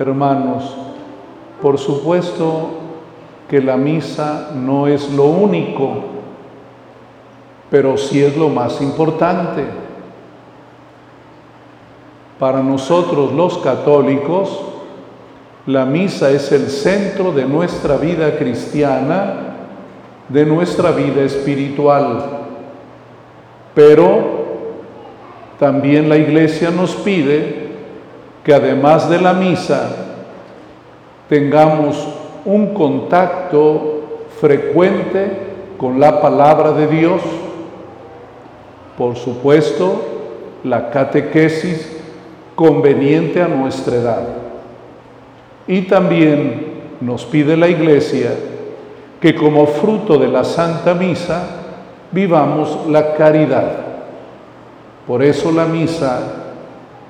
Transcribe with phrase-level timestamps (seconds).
[0.00, 0.74] hermanos,
[1.60, 2.70] por supuesto
[3.48, 5.90] que la misa no es lo único,
[7.70, 9.64] pero sí es lo más importante.
[12.38, 14.60] Para nosotros los católicos,
[15.66, 19.34] la misa es el centro de nuestra vida cristiana,
[20.30, 22.24] de nuestra vida espiritual.
[23.74, 24.40] Pero
[25.58, 27.59] también la iglesia nos pide
[28.44, 29.90] que además de la misa
[31.28, 32.08] tengamos
[32.44, 37.20] un contacto frecuente con la palabra de Dios,
[38.96, 40.02] por supuesto,
[40.64, 41.96] la catequesis
[42.54, 44.28] conveniente a nuestra edad.
[45.66, 48.30] Y también nos pide la Iglesia
[49.20, 51.42] que como fruto de la Santa Misa
[52.10, 53.70] vivamos la caridad.
[55.06, 56.39] Por eso la misa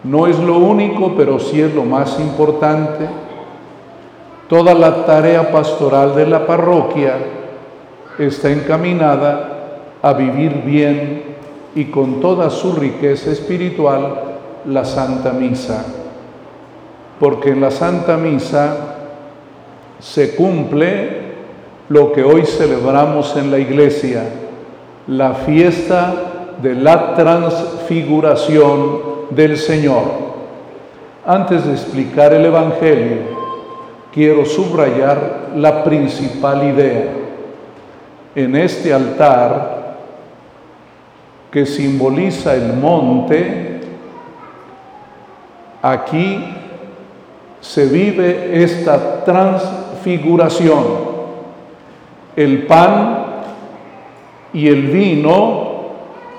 [0.05, 3.07] no es lo único, pero sí es lo más importante.
[4.49, 7.15] Toda la tarea pastoral de la parroquia
[8.19, 9.59] está encaminada
[10.03, 11.23] a vivir bien
[11.75, 14.31] y con toda su riqueza espiritual
[14.67, 15.85] la Santa Misa,
[17.19, 18.97] porque en la Santa Misa
[19.99, 21.21] se cumple
[21.89, 24.25] lo que hoy celebramos en la iglesia,
[25.07, 26.15] la fiesta
[26.63, 30.31] de la transfiguración del Señor.
[31.27, 33.19] Antes de explicar el Evangelio,
[34.13, 37.13] quiero subrayar la principal idea.
[38.35, 39.97] En este altar,
[41.51, 43.71] que simboliza el monte,
[45.83, 46.45] Aquí
[47.61, 50.85] se vive esta transfiguración.
[52.37, 53.25] El pan
[54.53, 55.71] y el vino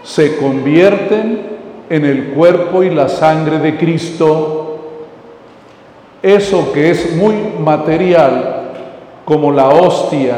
[0.03, 1.50] se convierten
[1.91, 4.79] en el cuerpo y la sangre de Cristo.
[6.23, 8.71] Eso que es muy material,
[9.25, 10.37] como la hostia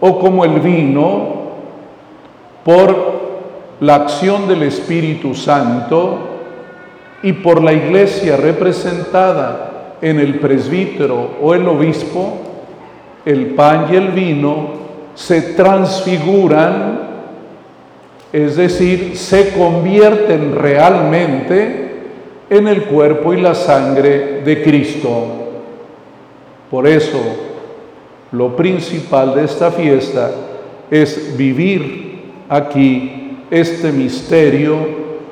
[0.00, 1.40] o como el vino,
[2.64, 3.20] por
[3.80, 6.30] la acción del Espíritu Santo,
[7.22, 12.38] y por la iglesia representada en el presbítero o el obispo,
[13.24, 14.80] el pan y el vino
[15.14, 17.09] se transfiguran,
[18.32, 21.90] es decir, se convierten realmente
[22.48, 25.26] en el cuerpo y la sangre de Cristo.
[26.70, 27.18] Por eso,
[28.32, 30.30] lo principal de esta fiesta
[30.90, 34.76] es vivir aquí este misterio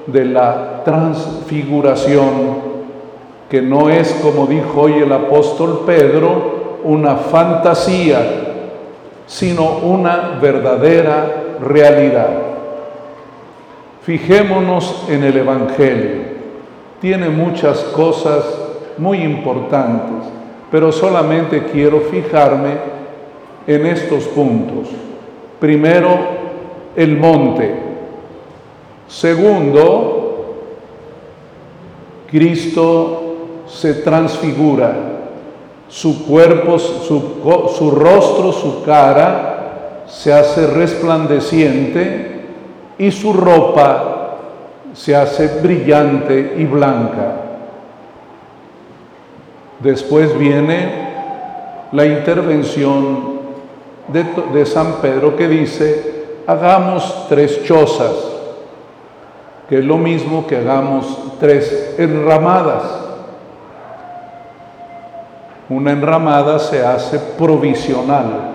[0.06, 2.69] de la transfiguración,
[3.48, 8.20] que no es, como dijo hoy el apóstol Pedro, una fantasía,
[9.26, 12.47] sino una verdadera realidad.
[14.03, 16.38] Fijémonos en el Evangelio.
[17.00, 18.44] Tiene muchas cosas
[18.97, 20.28] muy importantes,
[20.70, 22.70] pero solamente quiero fijarme
[23.66, 24.88] en estos puntos.
[25.60, 26.19] Primero,
[26.97, 27.75] el monte.
[29.06, 30.19] Segundo,
[32.31, 34.94] Cristo se transfigura,
[35.88, 42.38] su cuerpo, su, rostro, su cara se hace resplandeciente
[42.98, 44.36] y su ropa
[44.92, 47.36] se hace brillante y blanca.
[49.81, 51.08] Después viene
[51.92, 53.38] la intervención
[54.08, 58.28] de, San Pedro que dice, hagamos tres chozas
[59.69, 62.84] que es lo mismo que hagamos tres enramadas.
[65.69, 68.54] Una enramada se hace provisional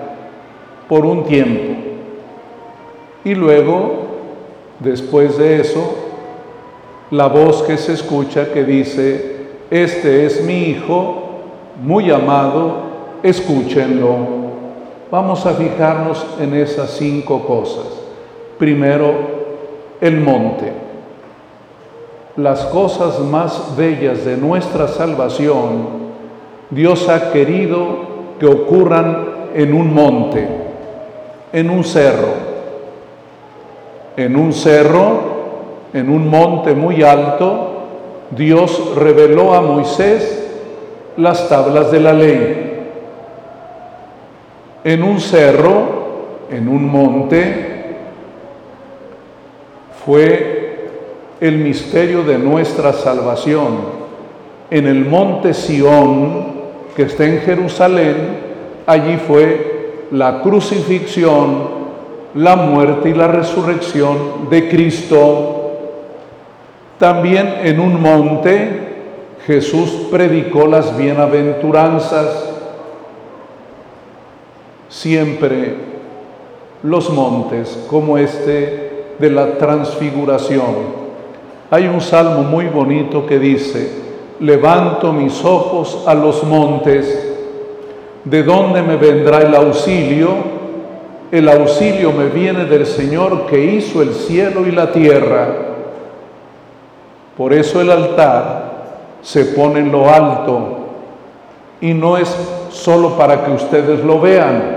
[0.88, 1.80] por un tiempo.
[3.22, 4.03] Y luego,
[4.80, 5.94] después de eso,
[7.10, 11.40] la voz que se escucha que dice, este es mi hijo,
[11.82, 12.76] muy amado,
[13.22, 14.16] escúchenlo.
[15.10, 17.86] Vamos a fijarnos en esas cinco cosas.
[18.58, 19.14] Primero,
[20.00, 20.84] el monte
[22.36, 26.04] las cosas más bellas de nuestra salvación,
[26.70, 29.24] Dios ha querido que ocurran
[29.54, 30.48] en un monte,
[31.52, 32.33] en un cerro.
[34.16, 35.34] En un cerro,
[35.92, 37.70] en un monte muy alto,
[38.30, 40.44] Dios reveló a Moisés
[41.16, 42.70] las tablas de la ley.
[44.84, 47.74] En un cerro, en un monte,
[50.04, 50.88] fue
[51.40, 54.04] el misterio de nuestra salvación.
[54.70, 56.54] En el monte Sión,
[56.94, 58.16] que está en Jerusalén,
[58.86, 61.83] allí fue la crucifixión,
[62.34, 65.70] la muerte y la resurrección de Cristo.
[66.98, 68.84] También en un monte,
[69.46, 72.50] Jesús predicó las bienaventuranzas,
[74.88, 75.76] siempre
[76.82, 81.04] los montes como este de la transfiguración.
[81.70, 83.90] Hay un salmo muy bonito que dice,
[84.40, 87.32] levanto mis ojos a los montes,
[88.24, 90.53] ¿de dónde me vendrá el auxilio?
[91.34, 95.48] El auxilio me viene del Señor que hizo el cielo y la tierra.
[97.36, 100.76] Por eso el altar se pone en lo alto
[101.80, 102.28] y no es
[102.70, 104.76] solo para que ustedes lo vean,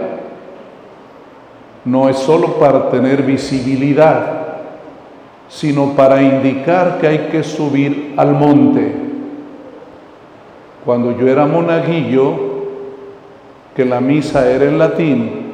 [1.86, 4.48] no es solo para tener visibilidad,
[5.50, 8.96] sino para indicar que hay que subir al monte.
[10.84, 12.34] Cuando yo era monaguillo,
[13.76, 15.47] que la misa era en latín,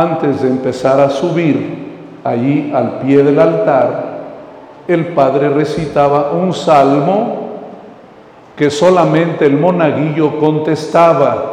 [0.00, 1.86] antes de empezar a subir
[2.22, 4.16] allí al pie del altar,
[4.86, 7.46] el padre recitaba un salmo
[8.54, 11.52] que solamente el monaguillo contestaba,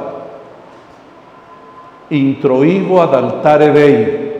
[2.09, 4.33] introigo ad altare Dei.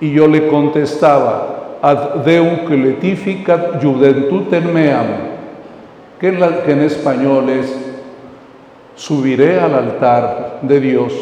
[0.00, 5.06] Y yo le contestaba, ad Deum que letificat juventutem meam,
[6.18, 7.76] que en, que en español es,
[8.94, 11.12] subiré al altar de Dios,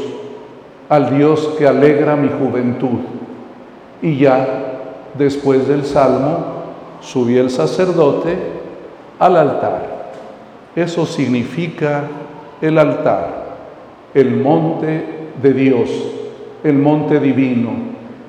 [0.89, 3.01] al Dios que alegra mi juventud.
[4.01, 4.47] Y ya,
[5.17, 6.59] después del salmo,
[7.01, 8.37] subí el sacerdote
[9.19, 9.99] al altar.
[10.75, 12.05] Eso significa
[12.61, 13.57] el altar,
[14.15, 15.05] el monte
[15.43, 15.91] de Dios,
[16.65, 17.71] el monte divino.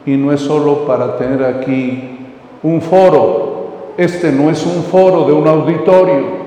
[0.05, 2.17] Y no es solo para tener aquí
[2.63, 3.93] un foro.
[3.97, 6.39] Este no es un foro de un auditorio.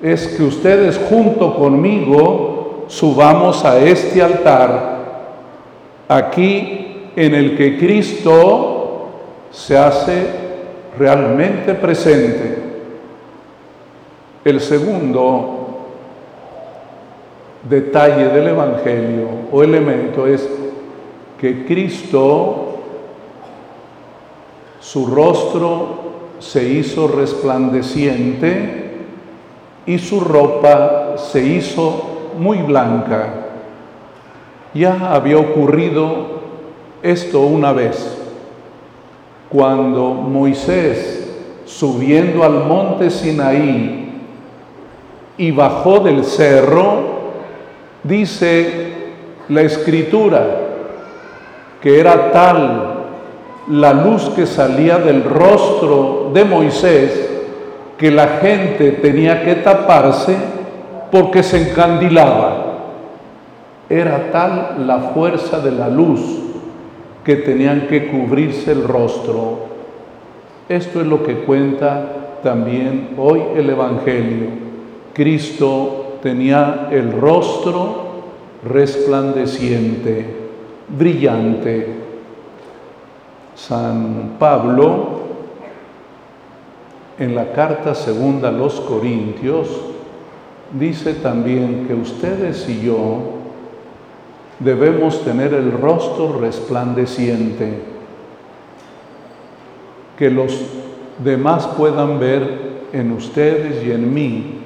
[0.00, 2.51] Es que ustedes junto conmigo
[2.92, 4.98] subamos a este altar,
[6.08, 9.08] aquí en el que Cristo
[9.50, 10.26] se hace
[10.98, 12.58] realmente presente.
[14.44, 15.86] El segundo
[17.66, 20.46] detalle del Evangelio o elemento es
[21.40, 22.74] que Cristo,
[24.80, 28.90] su rostro se hizo resplandeciente
[29.86, 33.28] y su ropa se hizo muy blanca.
[34.74, 36.40] Ya había ocurrido
[37.02, 38.18] esto una vez,
[39.50, 41.30] cuando Moisés,
[41.66, 44.02] subiendo al monte Sinaí,
[45.36, 47.02] y bajó del cerro,
[48.02, 48.92] dice
[49.48, 50.46] la escritura,
[51.80, 52.92] que era tal
[53.68, 57.30] la luz que salía del rostro de Moisés
[57.96, 60.36] que la gente tenía que taparse
[61.12, 62.78] porque se encandilaba.
[63.88, 66.20] Era tal la fuerza de la luz
[67.22, 69.58] que tenían que cubrirse el rostro.
[70.70, 74.46] Esto es lo que cuenta también hoy el Evangelio.
[75.12, 78.22] Cristo tenía el rostro
[78.64, 80.24] resplandeciente,
[80.88, 81.94] brillante.
[83.54, 85.20] San Pablo,
[87.18, 89.92] en la carta segunda a los Corintios,
[90.78, 93.42] dice también que ustedes y yo
[94.58, 97.80] debemos tener el rostro resplandeciente,
[100.16, 100.56] que los
[101.22, 104.58] demás puedan ver en ustedes y en mí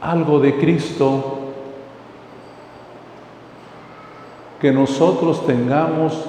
[0.00, 1.38] algo de Cristo,
[4.60, 6.24] que nosotros tengamos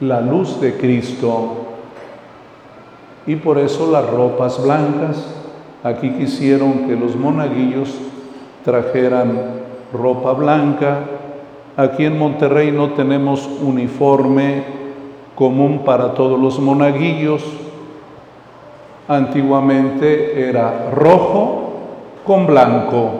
[0.00, 1.64] la luz de Cristo
[3.26, 5.43] y por eso las ropas blancas.
[5.84, 7.94] Aquí quisieron que los monaguillos
[8.64, 9.38] trajeran
[9.92, 11.00] ropa blanca.
[11.76, 14.64] Aquí en Monterrey no tenemos uniforme
[15.34, 17.44] común para todos los monaguillos.
[19.08, 21.72] Antiguamente era rojo
[22.24, 23.10] con blanco,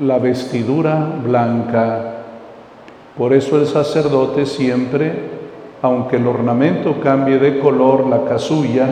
[0.00, 2.18] la vestidura blanca.
[3.18, 5.12] Por eso el sacerdote siempre,
[5.82, 8.86] aunque el ornamento cambie de color, la casulla,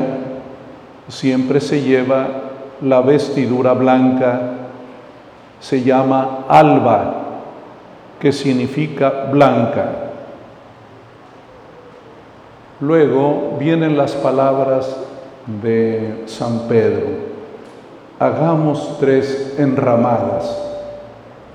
[1.09, 2.27] siempre se lleva
[2.83, 4.41] la vestidura blanca.
[5.61, 7.15] Se llama alba,
[8.21, 9.87] que significa blanca.
[12.81, 14.97] Luego vienen las palabras
[15.47, 17.29] de San Pedro
[18.19, 20.65] hagamos tres enramadas.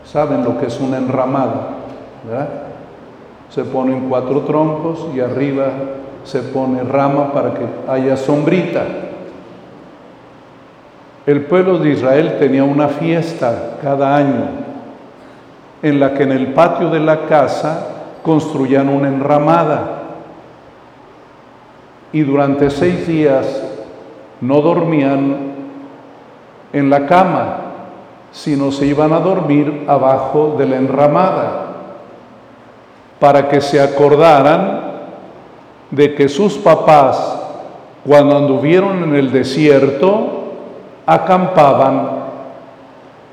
[0.05, 1.69] ¿Saben lo que es una enramada?
[3.49, 5.71] Se ponen cuatro troncos y arriba
[6.23, 8.85] se pone rama para que haya sombrita.
[11.25, 14.63] El pueblo de Israel tenía una fiesta cada año
[15.81, 17.87] en la que en el patio de la casa
[18.23, 20.01] construían una enramada.
[22.11, 23.63] Y durante seis días
[24.41, 25.53] no dormían
[26.73, 27.57] en la cama,
[28.31, 31.67] sino se iban a dormir abajo de la enramada,
[33.19, 34.81] para que se acordaran
[35.91, 37.39] de que sus papás,
[38.05, 40.42] cuando anduvieron en el desierto,
[41.05, 42.09] acampaban,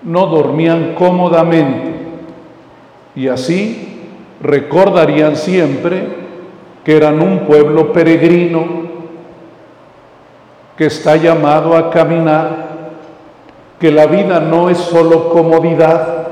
[0.03, 1.95] no dormían cómodamente,
[3.15, 4.01] y así
[4.41, 6.21] recordarían siempre
[6.85, 8.81] que eran un pueblo peregrino
[10.77, 12.71] que está llamado a caminar,
[13.79, 16.29] que la vida no es solo comodidad,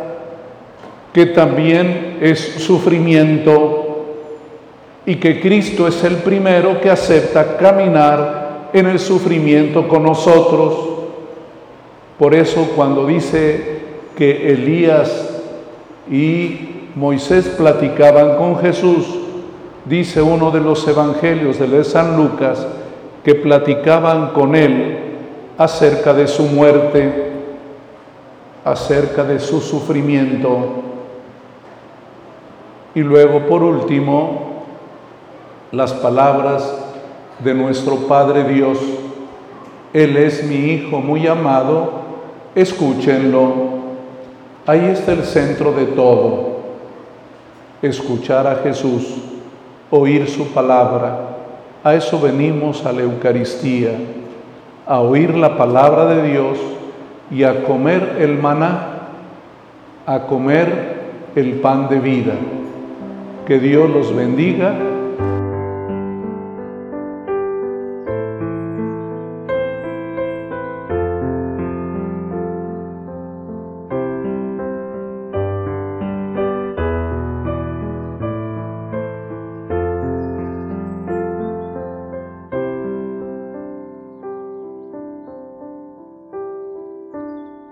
[1.13, 4.07] que también es sufrimiento
[5.05, 10.98] y que Cristo es el primero que acepta caminar en el sufrimiento con nosotros.
[12.19, 13.79] Por eso cuando dice
[14.17, 15.41] que Elías
[16.11, 19.07] y Moisés platicaban con Jesús,
[19.85, 22.67] dice uno de los evangelios de San Lucas,
[23.25, 24.99] que platicaban con él
[25.57, 27.33] acerca de su muerte,
[28.65, 30.83] acerca de su sufrimiento.
[32.95, 34.65] Y luego, por último,
[35.71, 36.75] las palabras
[37.41, 38.79] de nuestro Padre Dios.
[39.93, 41.98] Él es mi Hijo muy amado,
[42.55, 43.79] escúchenlo.
[44.67, 46.59] Ahí está el centro de todo.
[47.81, 49.17] Escuchar a Jesús,
[49.91, 51.29] oír su palabra
[51.85, 53.93] a eso venimos a la Eucaristía,
[54.87, 56.59] a oír la palabra de Dios
[57.31, 59.11] y a comer el maná,
[60.05, 60.97] a comer
[61.37, 62.35] el pan de vida.
[63.47, 64.75] Que Dios los bendiga